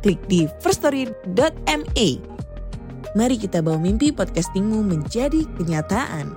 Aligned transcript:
klik 0.00 0.20
di 0.26 0.48
firststory.me. 0.64 2.08
Mari 3.10 3.36
kita 3.36 3.60
bawa 3.60 3.78
mimpi 3.78 4.14
podcastingmu 4.14 4.86
menjadi 4.86 5.44
kenyataan. 5.58 6.34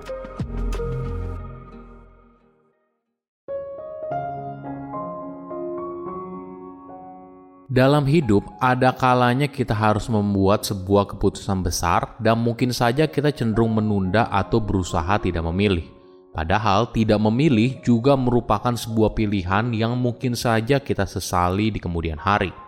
Dalam 7.74 8.06
hidup, 8.06 8.46
ada 8.62 8.94
kalanya 8.94 9.50
kita 9.50 9.74
harus 9.74 10.06
membuat 10.06 10.62
sebuah 10.62 11.10
keputusan 11.10 11.58
besar, 11.58 12.14
dan 12.22 12.38
mungkin 12.38 12.70
saja 12.70 13.10
kita 13.10 13.34
cenderung 13.34 13.74
menunda 13.74 14.30
atau 14.30 14.62
berusaha 14.62 15.18
tidak 15.18 15.42
memilih. 15.50 15.82
Padahal, 16.30 16.94
tidak 16.94 17.18
memilih 17.18 17.82
juga 17.82 18.14
merupakan 18.14 18.78
sebuah 18.78 19.18
pilihan 19.18 19.74
yang 19.74 19.98
mungkin 19.98 20.38
saja 20.38 20.78
kita 20.78 21.02
sesali 21.02 21.74
di 21.74 21.82
kemudian 21.82 22.18
hari. 22.18 22.63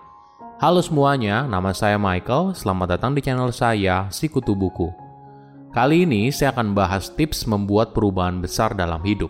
Halo 0.56 0.80
semuanya, 0.80 1.44
nama 1.44 1.68
saya 1.76 2.00
Michael. 2.00 2.56
Selamat 2.56 2.96
datang 2.96 3.12
di 3.12 3.20
channel 3.20 3.52
saya, 3.52 4.08
Sikutu 4.08 4.56
Buku. 4.56 4.88
Kali 5.68 6.08
ini 6.08 6.32
saya 6.32 6.48
akan 6.56 6.72
bahas 6.72 7.12
tips 7.12 7.44
membuat 7.44 7.92
perubahan 7.92 8.40
besar 8.40 8.72
dalam 8.72 9.04
hidup. 9.04 9.28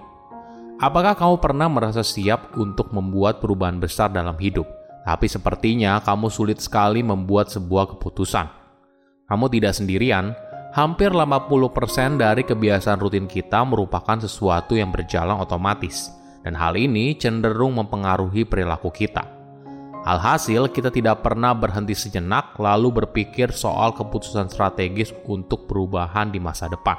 Apakah 0.78 1.19
kamu 1.19 1.42
pernah 1.42 1.67
merasa 1.67 2.06
siap 2.06 2.55
untuk 2.55 2.95
membuat 2.95 3.42
perubahan 3.42 3.83
besar 3.83 4.06
dalam 4.15 4.39
hidup? 4.39 4.70
Tapi 5.03 5.27
sepertinya 5.27 5.98
kamu 5.98 6.31
sulit 6.31 6.62
sekali 6.62 7.03
membuat 7.03 7.50
sebuah 7.50 7.98
keputusan. 7.98 8.47
Kamu 9.27 9.50
tidak 9.50 9.75
sendirian, 9.75 10.31
hampir 10.78 11.11
50% 11.11 12.22
dari 12.22 12.47
kebiasaan 12.47 13.03
rutin 13.03 13.27
kita 13.27 13.67
merupakan 13.67 14.15
sesuatu 14.22 14.78
yang 14.78 14.95
berjalan 14.95 15.43
otomatis, 15.43 16.06
dan 16.47 16.55
hal 16.55 16.78
ini 16.78 17.19
cenderung 17.19 17.75
mempengaruhi 17.75 18.47
perilaku 18.47 18.95
kita. 18.95 19.36
Alhasil, 20.07 20.71
kita 20.71 20.95
tidak 20.95 21.27
pernah 21.27 21.51
berhenti 21.51 21.91
sejenak 21.91 22.55
lalu 22.62 23.03
berpikir 23.03 23.51
soal 23.51 23.91
keputusan 23.91 24.47
strategis 24.47 25.11
untuk 25.27 25.67
perubahan 25.67 26.31
di 26.31 26.39
masa 26.39 26.71
depan. 26.71 26.95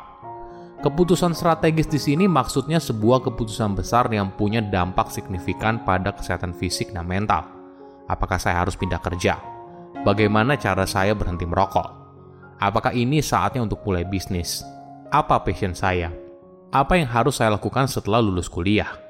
Keputusan 0.84 1.32
strategis 1.32 1.88
di 1.88 1.98
sini 1.98 2.26
maksudnya 2.28 2.84
sebuah 2.84 3.24
keputusan 3.24 3.80
besar 3.80 4.12
yang 4.12 4.36
punya 4.36 4.60
dampak 4.60 5.08
signifikan 5.08 5.82
pada 5.88 6.12
kesehatan 6.14 6.52
fisik 6.54 6.92
dan 6.92 7.08
mental 7.08 7.58
Apakah 8.08 8.40
saya 8.40 8.64
harus 8.64 8.80
pindah 8.80 9.04
kerja? 9.04 9.36
Bagaimana 10.08 10.56
cara 10.56 10.88
saya 10.88 11.12
berhenti 11.12 11.44
merokok? 11.44 11.92
Apakah 12.58 12.96
ini 12.96 13.20
saatnya 13.20 13.68
untuk 13.68 13.84
mulai 13.84 14.08
bisnis? 14.08 14.64
Apa 15.12 15.44
passion 15.44 15.76
saya? 15.76 16.10
Apa 16.72 16.96
yang 16.96 17.12
harus 17.12 17.44
saya 17.44 17.52
lakukan 17.60 17.92
setelah 17.92 18.24
lulus 18.24 18.48
kuliah? 18.48 19.07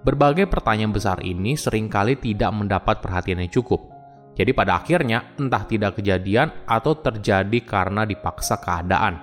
Berbagai 0.00 0.48
pertanyaan 0.48 0.96
besar 0.96 1.20
ini 1.20 1.60
sering 1.60 1.92
kali 1.92 2.16
tidak 2.16 2.48
mendapat 2.56 3.04
perhatian 3.04 3.44
yang 3.44 3.52
cukup. 3.52 3.84
Jadi 4.32 4.56
pada 4.56 4.80
akhirnya 4.80 5.36
entah 5.36 5.68
tidak 5.68 6.00
kejadian 6.00 6.64
atau 6.64 6.96
terjadi 6.96 7.58
karena 7.60 8.08
dipaksa 8.08 8.56
keadaan. 8.56 9.20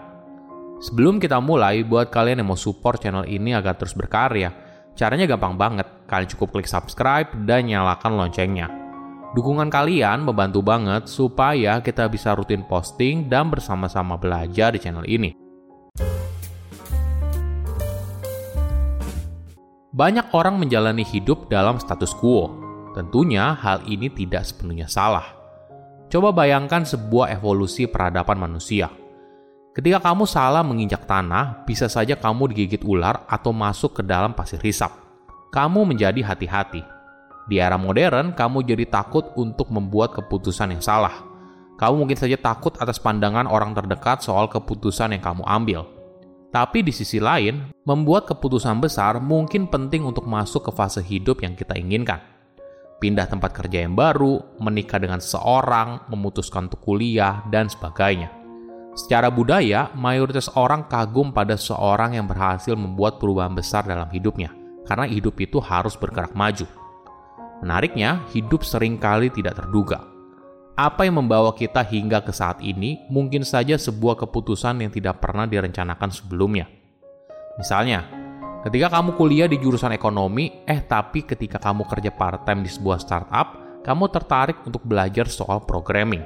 Sebelum 0.77 1.17
kita 1.17 1.41
mulai, 1.41 1.81
buat 1.81 2.13
kalian 2.13 2.45
yang 2.45 2.53
mau 2.53 2.59
support 2.59 3.01
channel 3.01 3.25
ini 3.25 3.57
agar 3.57 3.73
terus 3.73 3.97
berkarya, 3.97 4.53
caranya 4.93 5.25
gampang 5.25 5.57
banget. 5.57 6.05
Kalian 6.05 6.29
cukup 6.37 6.53
klik 6.53 6.69
subscribe 6.69 7.33
dan 7.49 7.65
nyalakan 7.65 8.13
loncengnya. 8.13 8.69
Dukungan 9.33 9.73
kalian 9.73 10.21
membantu 10.21 10.61
banget 10.61 11.09
supaya 11.09 11.81
kita 11.81 12.05
bisa 12.05 12.37
rutin 12.37 12.61
posting 12.69 13.25
dan 13.25 13.49
bersama-sama 13.49 14.21
belajar 14.21 14.77
di 14.77 14.79
channel 14.79 15.09
ini. 15.09 15.46
Banyak 19.97 20.29
orang 20.37 20.61
menjalani 20.61 21.01
hidup 21.01 21.49
dalam 21.49 21.81
status 21.81 22.13
quo. 22.13 22.53
Tentunya 22.93 23.57
hal 23.57 23.81
ini 23.89 24.13
tidak 24.13 24.45
sepenuhnya 24.45 24.85
salah. 24.85 25.25
Coba 26.05 26.29
bayangkan 26.29 26.85
sebuah 26.85 27.33
evolusi 27.33 27.89
peradaban 27.89 28.37
manusia. 28.37 28.93
Ketika 29.73 29.97
kamu 29.97 30.29
salah 30.29 30.61
menginjak 30.61 31.09
tanah, 31.09 31.65
bisa 31.65 31.89
saja 31.89 32.13
kamu 32.13 32.53
digigit 32.53 32.85
ular 32.85 33.25
atau 33.25 33.49
masuk 33.49 33.97
ke 33.97 34.01
dalam 34.05 34.37
pasir 34.37 34.61
hisap. 34.61 34.93
Kamu 35.49 35.89
menjadi 35.89 36.21
hati-hati, 36.21 36.85
di 37.49 37.57
era 37.57 37.81
modern, 37.81 38.37
kamu 38.37 38.69
jadi 38.69 38.85
takut 38.85 39.33
untuk 39.33 39.73
membuat 39.73 40.13
keputusan 40.13 40.77
yang 40.77 40.83
salah. 40.85 41.25
Kamu 41.81 42.05
mungkin 42.05 42.21
saja 42.21 42.37
takut 42.37 42.77
atas 42.77 43.01
pandangan 43.01 43.49
orang 43.49 43.73
terdekat 43.73 44.21
soal 44.21 44.45
keputusan 44.45 45.17
yang 45.17 45.25
kamu 45.25 45.41
ambil. 45.41 45.96
Tapi 46.47 46.79
di 46.79 46.95
sisi 46.95 47.19
lain, 47.19 47.75
membuat 47.83 48.23
keputusan 48.31 48.79
besar 48.79 49.19
mungkin 49.19 49.67
penting 49.67 50.07
untuk 50.07 50.23
masuk 50.23 50.67
ke 50.67 50.71
fase 50.71 51.03
hidup 51.03 51.43
yang 51.43 51.59
kita 51.59 51.75
inginkan. 51.75 52.23
Pindah 52.97 53.29
tempat 53.29 53.53
kerja 53.53 53.85
yang 53.85 53.93
baru, 53.93 54.57
menikah 54.57 54.97
dengan 54.97 55.21
seseorang, 55.21 56.09
memutuskan 56.09 56.71
untuk 56.71 56.81
kuliah, 56.81 57.45
dan 57.53 57.69
sebagainya. 57.69 58.33
Secara 58.97 59.29
budaya, 59.29 59.93
mayoritas 59.93 60.49
orang 60.57 60.89
kagum 60.89 61.29
pada 61.29 61.53
seorang 61.53 62.17
yang 62.17 62.25
berhasil 62.25 62.73
membuat 62.73 63.21
perubahan 63.21 63.53
besar 63.53 63.85
dalam 63.85 64.09
hidupnya, 64.09 64.49
karena 64.89 65.05
hidup 65.05 65.37
itu 65.37 65.61
harus 65.61 65.93
bergerak 65.93 66.33
maju. 66.33 66.65
Menariknya, 67.61 68.25
hidup 68.33 68.65
sering 68.65 68.97
kali 68.97 69.29
tidak 69.29 69.61
terduga. 69.61 70.16
Apa 70.77 71.09
yang 71.09 71.17
membawa 71.17 71.57
kita 71.57 71.81
hingga 71.81 72.21
ke 72.21 72.29
saat 72.29 72.61
ini 72.61 73.09
mungkin 73.09 73.41
saja 73.41 73.81
sebuah 73.81 74.13
keputusan 74.21 74.77
yang 74.77 74.93
tidak 74.93 75.17
pernah 75.17 75.49
direncanakan 75.49 76.13
sebelumnya. 76.13 76.69
Misalnya, 77.57 78.05
ketika 78.61 78.93
kamu 78.93 79.17
kuliah 79.17 79.49
di 79.49 79.57
jurusan 79.57 79.89
ekonomi, 79.97 80.61
eh 80.69 80.85
tapi 80.85 81.25
ketika 81.25 81.57
kamu 81.57 81.89
kerja 81.89 82.13
part-time 82.13 82.61
di 82.61 82.69
sebuah 82.69 83.01
startup, 83.01 83.81
kamu 83.81 84.05
tertarik 84.13 84.61
untuk 84.69 84.85
belajar 84.85 85.25
soal 85.25 85.65
programming. 85.65 86.21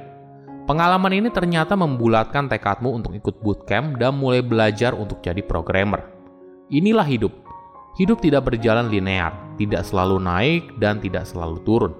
Pengalaman 0.68 1.16
ini 1.16 1.32
ternyata 1.32 1.72
membulatkan 1.72 2.44
tekadmu 2.44 2.92
untuk 2.92 3.16
ikut 3.16 3.40
bootcamp 3.40 3.96
dan 3.96 4.12
mulai 4.12 4.44
belajar 4.44 4.92
untuk 4.92 5.24
jadi 5.24 5.40
programmer. 5.40 6.12
Inilah 6.68 7.08
hidup, 7.08 7.32
Hidup 7.92 8.24
tidak 8.24 8.48
berjalan 8.48 8.88
linear, 8.88 9.36
tidak 9.60 9.84
selalu 9.84 10.16
naik 10.16 10.80
dan 10.80 10.96
tidak 10.96 11.28
selalu 11.28 11.60
turun. 11.60 11.92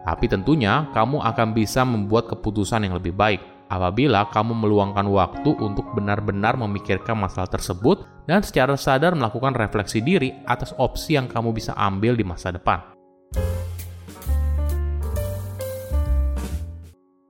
Tapi 0.00 0.26
tentunya 0.32 0.88
kamu 0.96 1.20
akan 1.20 1.48
bisa 1.52 1.84
membuat 1.84 2.28
keputusan 2.32 2.88
yang 2.88 2.96
lebih 2.96 3.12
baik 3.12 3.40
apabila 3.70 4.26
kamu 4.34 4.56
meluangkan 4.66 5.06
waktu 5.06 5.50
untuk 5.62 5.86
benar-benar 5.94 6.58
memikirkan 6.58 7.14
masalah 7.14 7.46
tersebut 7.46 8.02
dan 8.26 8.42
secara 8.42 8.74
sadar 8.74 9.14
melakukan 9.14 9.54
refleksi 9.54 10.02
diri 10.02 10.34
atas 10.44 10.74
opsi 10.76 11.14
yang 11.14 11.30
kamu 11.30 11.54
bisa 11.54 11.76
ambil 11.78 12.18
di 12.18 12.26
masa 12.26 12.50
depan. 12.50 12.82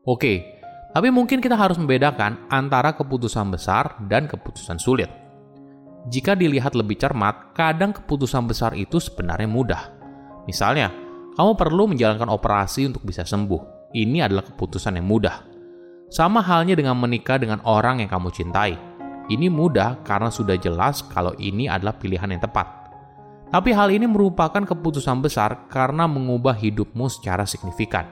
Oke, 0.09 0.59
tapi 0.97 1.13
mungkin 1.13 1.45
kita 1.45 1.55
harus 1.55 1.77
membedakan 1.77 2.49
antara 2.49 2.97
keputusan 2.97 3.53
besar 3.53 4.01
dan 4.09 4.25
keputusan 4.25 4.81
sulit. 4.81 5.13
Jika 6.09 6.33
dilihat 6.33 6.73
lebih 6.73 6.97
cermat, 6.97 7.53
kadang 7.53 7.93
keputusan 7.93 8.49
besar 8.49 8.73
itu 8.73 8.97
sebenarnya 8.97 9.45
mudah. 9.45 9.83
Misalnya, 10.49 10.89
kamu 11.41 11.57
perlu 11.57 11.89
menjalankan 11.89 12.29
operasi 12.29 12.93
untuk 12.93 13.01
bisa 13.09 13.25
sembuh. 13.25 13.89
Ini 13.97 14.29
adalah 14.29 14.45
keputusan 14.45 15.01
yang 15.01 15.09
mudah. 15.09 15.41
Sama 16.13 16.45
halnya 16.45 16.77
dengan 16.77 17.01
menikah 17.01 17.41
dengan 17.41 17.65
orang 17.65 18.05
yang 18.05 18.13
kamu 18.13 18.29
cintai. 18.29 18.77
Ini 19.33 19.49
mudah 19.49 20.05
karena 20.05 20.29
sudah 20.29 20.61
jelas 20.61 21.01
kalau 21.01 21.33
ini 21.41 21.65
adalah 21.65 21.97
pilihan 21.97 22.29
yang 22.29 22.45
tepat. 22.45 22.93
Tapi 23.49 23.73
hal 23.73 23.89
ini 23.89 24.05
merupakan 24.05 24.61
keputusan 24.61 25.25
besar 25.25 25.65
karena 25.73 26.05
mengubah 26.05 26.53
hidupmu 26.53 27.09
secara 27.09 27.49
signifikan. 27.49 28.05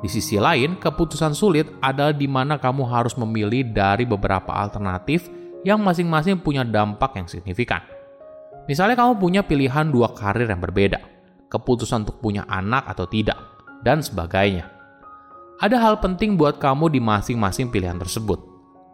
Di 0.00 0.08
sisi 0.08 0.40
lain, 0.40 0.80
keputusan 0.80 1.36
sulit 1.36 1.68
adalah 1.84 2.16
di 2.16 2.24
mana 2.24 2.56
kamu 2.56 2.88
harus 2.88 3.12
memilih 3.20 3.76
dari 3.76 4.08
beberapa 4.08 4.56
alternatif 4.56 5.28
yang 5.68 5.84
masing-masing 5.84 6.40
punya 6.40 6.64
dampak 6.64 7.12
yang 7.12 7.28
signifikan. 7.28 7.84
Misalnya 8.64 8.96
kamu 8.96 9.20
punya 9.20 9.44
pilihan 9.44 9.92
dua 9.92 10.16
karir 10.16 10.48
yang 10.48 10.64
berbeda, 10.64 11.17
keputusan 11.48 12.04
untuk 12.08 12.20
punya 12.20 12.44
anak 12.48 12.84
atau 12.88 13.08
tidak, 13.08 13.36
dan 13.82 14.04
sebagainya. 14.04 14.68
Ada 15.58 15.74
hal 15.82 15.98
penting 15.98 16.38
buat 16.38 16.62
kamu 16.62 16.94
di 16.94 17.00
masing-masing 17.02 17.74
pilihan 17.74 17.98
tersebut. 17.98 18.38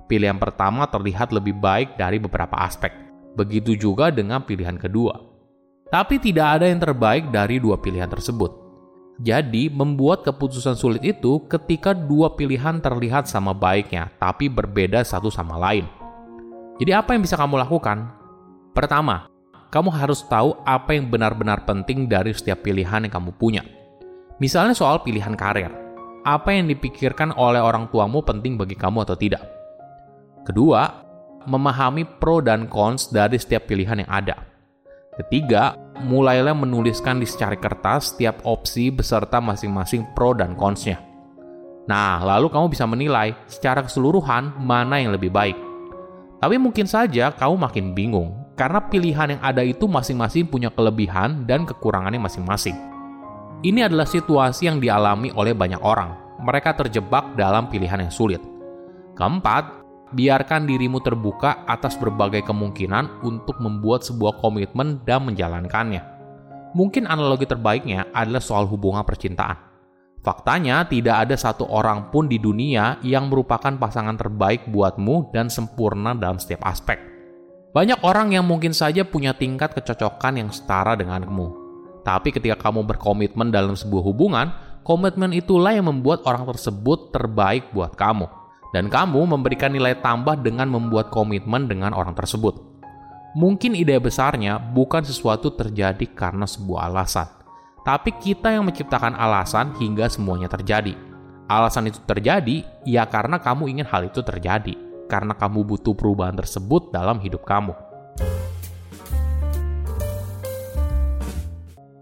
Pilihan 0.08 0.40
pertama 0.40 0.88
terlihat 0.88 1.28
lebih 1.28 1.56
baik 1.60 2.00
dari 2.00 2.16
beberapa 2.16 2.56
aspek. 2.56 2.92
Begitu 3.36 3.76
juga 3.76 4.08
dengan 4.08 4.40
pilihan 4.40 4.80
kedua. 4.80 5.20
Tapi 5.92 6.16
tidak 6.16 6.60
ada 6.60 6.66
yang 6.70 6.80
terbaik 6.80 7.28
dari 7.28 7.60
dua 7.60 7.76
pilihan 7.76 8.08
tersebut. 8.08 8.64
Jadi, 9.20 9.70
membuat 9.70 10.26
keputusan 10.26 10.74
sulit 10.74 11.04
itu 11.06 11.46
ketika 11.46 11.94
dua 11.94 12.34
pilihan 12.34 12.82
terlihat 12.82 13.30
sama 13.30 13.54
baiknya, 13.54 14.10
tapi 14.18 14.50
berbeda 14.50 15.06
satu 15.06 15.30
sama 15.30 15.54
lain. 15.54 15.86
Jadi, 16.82 16.90
apa 16.90 17.14
yang 17.14 17.22
bisa 17.22 17.38
kamu 17.38 17.62
lakukan? 17.62 18.10
Pertama, 18.74 19.30
kamu 19.74 19.90
harus 19.90 20.22
tahu 20.30 20.54
apa 20.62 20.94
yang 20.94 21.10
benar-benar 21.10 21.66
penting 21.66 22.06
dari 22.06 22.30
setiap 22.30 22.62
pilihan 22.62 23.02
yang 23.02 23.10
kamu 23.10 23.34
punya. 23.34 23.66
Misalnya 24.38 24.70
soal 24.70 25.02
pilihan 25.02 25.34
karir. 25.34 25.74
Apa 26.22 26.54
yang 26.54 26.70
dipikirkan 26.70 27.34
oleh 27.34 27.58
orang 27.58 27.90
tuamu 27.90 28.22
penting 28.22 28.54
bagi 28.54 28.78
kamu 28.78 29.02
atau 29.02 29.18
tidak? 29.18 29.42
Kedua, 30.46 31.02
memahami 31.50 32.06
pro 32.06 32.38
dan 32.38 32.70
cons 32.70 33.10
dari 33.10 33.34
setiap 33.34 33.66
pilihan 33.66 34.06
yang 34.06 34.10
ada. 34.14 34.46
Ketiga, 35.18 35.74
mulailah 36.06 36.54
menuliskan 36.54 37.18
di 37.18 37.26
secari 37.26 37.58
kertas 37.58 38.14
setiap 38.14 38.46
opsi 38.46 38.94
beserta 38.94 39.42
masing-masing 39.42 40.06
pro 40.14 40.38
dan 40.38 40.54
cons-nya. 40.54 41.02
Nah, 41.90 42.22
lalu 42.22 42.46
kamu 42.46 42.70
bisa 42.70 42.86
menilai 42.86 43.34
secara 43.50 43.82
keseluruhan 43.82 44.54
mana 44.62 45.02
yang 45.02 45.10
lebih 45.10 45.34
baik. 45.34 45.58
Tapi 46.38 46.62
mungkin 46.62 46.86
saja 46.86 47.34
kamu 47.34 47.58
makin 47.58 47.86
bingung, 47.92 48.43
karena 48.54 48.80
pilihan 48.86 49.38
yang 49.38 49.42
ada 49.42 49.62
itu 49.66 49.90
masing-masing 49.90 50.46
punya 50.46 50.70
kelebihan 50.70 51.42
dan 51.46 51.66
kekurangannya 51.66 52.22
masing-masing. 52.22 52.74
Ini 53.66 53.90
adalah 53.90 54.06
situasi 54.06 54.70
yang 54.70 54.78
dialami 54.78 55.34
oleh 55.34 55.54
banyak 55.54 55.82
orang. 55.82 56.38
Mereka 56.42 56.76
terjebak 56.78 57.34
dalam 57.34 57.66
pilihan 57.66 58.06
yang 58.06 58.12
sulit. 58.12 58.42
Keempat, 59.18 59.82
biarkan 60.14 60.68
dirimu 60.68 61.02
terbuka 61.02 61.66
atas 61.66 61.98
berbagai 61.98 62.46
kemungkinan 62.46 63.24
untuk 63.26 63.58
membuat 63.58 64.06
sebuah 64.06 64.38
komitmen 64.38 65.02
dan 65.02 65.26
menjalankannya. 65.26 66.02
Mungkin 66.74 67.06
analogi 67.06 67.46
terbaiknya 67.46 68.10
adalah 68.10 68.42
soal 68.42 68.66
hubungan 68.66 69.06
percintaan. 69.06 69.56
Faktanya, 70.24 70.84
tidak 70.88 71.28
ada 71.28 71.36
satu 71.36 71.68
orang 71.68 72.08
pun 72.08 72.26
di 72.26 72.40
dunia 72.40 72.98
yang 73.04 73.28
merupakan 73.28 73.76
pasangan 73.76 74.16
terbaik 74.16 74.66
buatmu 74.72 75.30
dan 75.30 75.52
sempurna 75.52 76.16
dalam 76.16 76.40
setiap 76.40 76.64
aspek. 76.64 77.13
Banyak 77.74 78.06
orang 78.06 78.30
yang 78.30 78.46
mungkin 78.46 78.70
saja 78.70 79.02
punya 79.02 79.34
tingkat 79.34 79.74
kecocokan 79.74 80.38
yang 80.38 80.50
setara 80.54 80.94
denganmu. 80.94 81.66
Tapi 82.06 82.30
ketika 82.30 82.70
kamu 82.70 82.86
berkomitmen 82.86 83.50
dalam 83.50 83.74
sebuah 83.74 84.04
hubungan, 84.06 84.46
komitmen 84.86 85.34
itulah 85.34 85.74
yang 85.74 85.90
membuat 85.90 86.22
orang 86.22 86.46
tersebut 86.46 87.10
terbaik 87.10 87.74
buat 87.74 87.98
kamu 87.98 88.30
dan 88.70 88.86
kamu 88.86 89.26
memberikan 89.26 89.74
nilai 89.74 89.98
tambah 89.98 90.38
dengan 90.38 90.70
membuat 90.70 91.10
komitmen 91.10 91.66
dengan 91.66 91.94
orang 91.94 92.14
tersebut. 92.14 92.58
Mungkin 93.34 93.74
ide 93.74 93.98
besarnya 93.98 94.62
bukan 94.62 95.02
sesuatu 95.02 95.50
terjadi 95.54 96.06
karena 96.14 96.46
sebuah 96.46 96.90
alasan, 96.90 97.26
tapi 97.82 98.14
kita 98.18 98.54
yang 98.54 98.66
menciptakan 98.66 99.18
alasan 99.18 99.74
hingga 99.78 100.06
semuanya 100.06 100.46
terjadi. 100.46 100.94
Alasan 101.50 101.90
itu 101.90 101.98
terjadi 102.06 102.62
ya 102.86 103.02
karena 103.10 103.42
kamu 103.42 103.66
ingin 103.74 103.86
hal 103.90 104.06
itu 104.06 104.22
terjadi, 104.22 104.78
karena 105.06 105.36
kamu 105.36 105.62
butuh 105.64 105.94
perubahan 105.96 106.34
tersebut 106.34 106.90
dalam 106.90 107.20
hidup 107.20 107.44
kamu. 107.46 107.72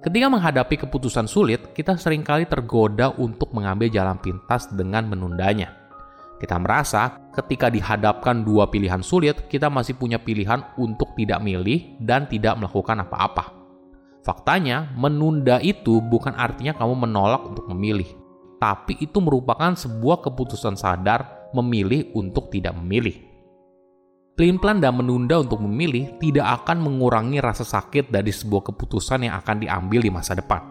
Ketika 0.02 0.26
menghadapi 0.26 0.82
keputusan 0.82 1.30
sulit, 1.30 1.70
kita 1.78 1.94
sering 1.94 2.26
kali 2.26 2.44
tergoda 2.50 3.14
untuk 3.16 3.54
mengambil 3.54 3.86
jalan 3.86 4.18
pintas 4.18 4.66
dengan 4.74 5.06
menundanya 5.06 5.82
kita 6.42 6.58
merasa 6.58 7.22
ketika 7.30 7.70
dihadapkan 7.70 8.42
dua 8.42 8.66
pilihan 8.66 8.98
sulit, 8.98 9.46
kita 9.46 9.70
masih 9.70 9.94
punya 9.94 10.18
pilihan 10.18 10.74
untuk 10.74 11.14
tidak 11.14 11.38
milih 11.38 11.94
dan 12.02 12.26
tidak 12.26 12.58
melakukan 12.58 12.98
apa-apa. 13.06 13.54
Faktanya, 14.26 14.90
menunda 14.98 15.62
itu 15.62 16.02
bukan 16.02 16.34
artinya 16.34 16.74
kamu 16.74 17.06
menolak 17.06 17.46
untuk 17.46 17.70
memilih, 17.70 18.10
tapi 18.58 18.98
itu 18.98 19.22
merupakan 19.22 19.70
sebuah 19.78 20.18
keputusan 20.26 20.74
sadar 20.74 21.41
memilih 21.54 22.12
untuk 22.16 22.52
tidak 22.52 22.76
memilih. 22.76 23.16
Pelin-pelan 24.32 24.80
dan 24.80 24.96
menunda 24.96 25.38
untuk 25.38 25.60
memilih 25.60 26.16
tidak 26.16 26.64
akan 26.64 26.80
mengurangi 26.80 27.38
rasa 27.38 27.68
sakit 27.68 28.08
dari 28.08 28.32
sebuah 28.32 28.72
keputusan 28.72 29.28
yang 29.28 29.36
akan 29.38 29.60
diambil 29.60 30.00
di 30.00 30.10
masa 30.10 30.32
depan. 30.32 30.64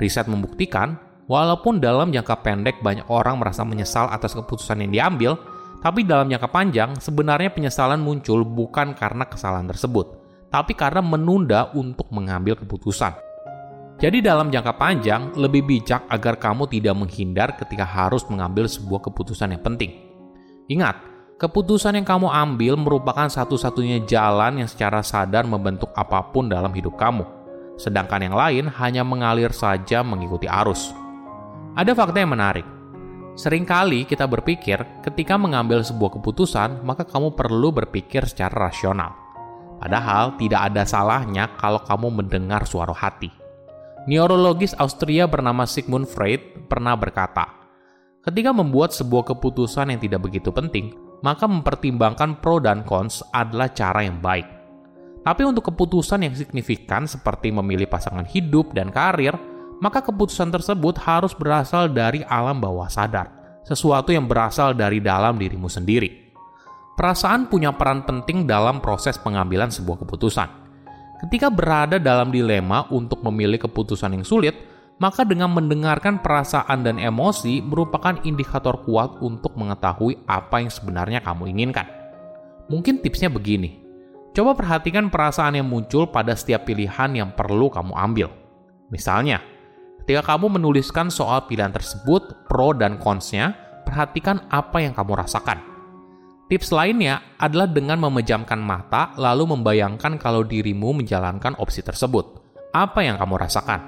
Riset 0.00 0.24
membuktikan 0.24 1.08
Walaupun 1.28 1.76
dalam 1.76 2.08
jangka 2.08 2.40
pendek 2.40 2.80
banyak 2.80 3.04
orang 3.12 3.36
merasa 3.36 3.60
menyesal 3.60 4.08
atas 4.08 4.32
keputusan 4.32 4.80
yang 4.80 4.92
diambil, 4.96 5.36
tapi 5.84 6.00
dalam 6.00 6.32
jangka 6.32 6.48
panjang 6.48 6.90
sebenarnya 6.96 7.52
penyesalan 7.52 8.00
muncul 8.00 8.48
bukan 8.48 8.96
karena 8.96 9.28
kesalahan 9.28 9.68
tersebut, 9.68 10.16
tapi 10.48 10.72
karena 10.72 11.04
menunda 11.04 11.68
untuk 11.76 12.08
mengambil 12.16 12.56
keputusan. 12.56 13.27
Jadi 13.98 14.22
dalam 14.22 14.46
jangka 14.46 14.78
panjang, 14.78 15.34
lebih 15.34 15.66
bijak 15.66 16.06
agar 16.06 16.38
kamu 16.38 16.70
tidak 16.70 16.94
menghindar 16.94 17.58
ketika 17.58 17.82
harus 17.82 18.22
mengambil 18.30 18.70
sebuah 18.70 19.02
keputusan 19.10 19.58
yang 19.58 19.62
penting. 19.66 19.90
Ingat, 20.70 21.02
keputusan 21.42 21.98
yang 21.98 22.06
kamu 22.06 22.30
ambil 22.30 22.78
merupakan 22.78 23.26
satu-satunya 23.26 24.06
jalan 24.06 24.62
yang 24.62 24.70
secara 24.70 25.02
sadar 25.02 25.50
membentuk 25.50 25.90
apa 25.98 26.30
pun 26.30 26.46
dalam 26.46 26.70
hidup 26.70 26.94
kamu. 26.94 27.26
Sedangkan 27.74 28.22
yang 28.22 28.38
lain 28.38 28.70
hanya 28.70 29.02
mengalir 29.02 29.50
saja 29.50 30.06
mengikuti 30.06 30.46
arus. 30.46 30.94
Ada 31.74 31.90
fakta 31.98 32.22
yang 32.22 32.38
menarik. 32.38 32.66
Seringkali 33.34 34.06
kita 34.06 34.30
berpikir 34.30 35.02
ketika 35.02 35.34
mengambil 35.34 35.82
sebuah 35.82 36.18
keputusan, 36.18 36.86
maka 36.86 37.02
kamu 37.02 37.34
perlu 37.34 37.74
berpikir 37.74 38.26
secara 38.30 38.70
rasional. 38.70 39.14
Padahal 39.78 40.38
tidak 40.38 40.70
ada 40.70 40.82
salahnya 40.86 41.50
kalau 41.58 41.82
kamu 41.82 42.22
mendengar 42.22 42.66
suara 42.66 42.90
hati. 42.90 43.37
Neurologis 44.08 44.72
Austria 44.80 45.28
bernama 45.28 45.68
Sigmund 45.68 46.08
Freud 46.08 46.64
pernah 46.64 46.96
berkata, 46.96 47.44
ketika 48.24 48.56
membuat 48.56 48.96
sebuah 48.96 49.36
keputusan 49.36 49.92
yang 49.92 50.00
tidak 50.00 50.24
begitu 50.24 50.48
penting, 50.48 50.96
maka 51.20 51.44
mempertimbangkan 51.44 52.40
pro 52.40 52.56
dan 52.56 52.88
cons 52.88 53.20
adalah 53.36 53.68
cara 53.68 54.08
yang 54.08 54.16
baik. 54.16 54.48
Tapi 55.20 55.44
untuk 55.44 55.68
keputusan 55.68 56.24
yang 56.24 56.32
signifikan 56.32 57.04
seperti 57.04 57.52
memilih 57.52 57.84
pasangan 57.84 58.24
hidup 58.24 58.72
dan 58.72 58.88
karir, 58.88 59.36
maka 59.84 60.00
keputusan 60.00 60.56
tersebut 60.56 60.96
harus 61.04 61.36
berasal 61.36 61.92
dari 61.92 62.24
alam 62.24 62.64
bawah 62.64 62.88
sadar, 62.88 63.60
sesuatu 63.68 64.08
yang 64.08 64.24
berasal 64.24 64.72
dari 64.72 65.04
dalam 65.04 65.36
dirimu 65.36 65.68
sendiri. 65.68 66.32
Perasaan 66.96 67.52
punya 67.52 67.76
peran 67.76 68.08
penting 68.08 68.48
dalam 68.48 68.80
proses 68.80 69.20
pengambilan 69.20 69.68
sebuah 69.68 70.00
keputusan. 70.00 70.67
Ketika 71.18 71.50
berada 71.50 71.98
dalam 71.98 72.30
dilema 72.30 72.86
untuk 72.94 73.22
memilih 73.26 73.58
keputusan 73.66 74.14
yang 74.14 74.22
sulit, 74.22 74.54
maka 75.02 75.26
dengan 75.26 75.50
mendengarkan 75.50 76.22
perasaan 76.22 76.86
dan 76.86 76.98
emosi 76.98 77.62
merupakan 77.62 78.18
indikator 78.22 78.82
kuat 78.86 79.18
untuk 79.22 79.54
mengetahui 79.58 80.18
apa 80.26 80.62
yang 80.62 80.70
sebenarnya 80.70 81.22
kamu 81.22 81.50
inginkan. 81.54 81.86
Mungkin 82.70 83.02
tipsnya 83.02 83.30
begini: 83.30 83.82
coba 84.34 84.54
perhatikan 84.54 85.10
perasaan 85.10 85.58
yang 85.58 85.66
muncul 85.66 86.06
pada 86.10 86.34
setiap 86.38 86.66
pilihan 86.66 87.10
yang 87.14 87.30
perlu 87.34 87.66
kamu 87.70 87.94
ambil. 87.94 88.30
Misalnya, 88.90 89.42
Ketika 90.08 90.40
kamu 90.40 90.56
menuliskan 90.56 91.12
soal 91.12 91.44
pilihan 91.44 91.68
tersebut, 91.68 92.48
pro 92.48 92.72
dan 92.72 92.96
cons-nya, 92.96 93.52
perhatikan 93.84 94.40
apa 94.48 94.80
yang 94.80 94.96
kamu 94.96 95.20
rasakan. 95.20 95.60
Tips 96.48 96.72
lainnya 96.72 97.36
adalah 97.36 97.68
dengan 97.68 98.00
memejamkan 98.00 98.56
mata 98.56 99.12
lalu 99.20 99.52
membayangkan 99.52 100.16
kalau 100.16 100.40
dirimu 100.40 100.96
menjalankan 100.96 101.52
opsi 101.60 101.84
tersebut. 101.84 102.40
Apa 102.72 103.04
yang 103.04 103.20
kamu 103.20 103.36
rasakan? 103.36 103.80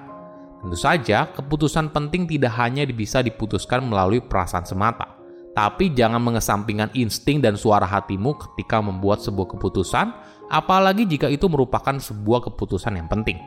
Tentu 0.61 0.76
saja, 0.76 1.25
keputusan 1.33 1.88
penting 1.88 2.29
tidak 2.29 2.52
hanya 2.61 2.85
bisa 2.85 3.25
diputuskan 3.25 3.81
melalui 3.88 4.21
perasaan 4.21 4.69
semata. 4.69 5.09
Tapi 5.57 5.97
jangan 5.97 6.21
mengesampingkan 6.21 6.93
insting 6.93 7.40
dan 7.40 7.57
suara 7.57 7.88
hatimu 7.88 8.37
ketika 8.37 8.85
membuat 8.85 9.25
sebuah 9.25 9.57
keputusan, 9.57 10.12
apalagi 10.52 11.09
jika 11.09 11.33
itu 11.33 11.49
merupakan 11.49 11.97
sebuah 11.97 12.45
keputusan 12.52 12.93
yang 12.93 13.09
penting. 13.09 13.40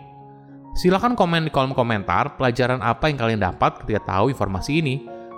Silahkan 0.74 1.14
komen 1.14 1.46
di 1.46 1.52
kolom 1.54 1.78
komentar 1.78 2.34
pelajaran 2.34 2.82
apa 2.82 3.14
yang 3.14 3.22
kalian 3.22 3.42
dapat 3.46 3.86
ketika 3.86 4.18
tahu 4.18 4.34
informasi 4.34 4.82
ini. 4.82 5.06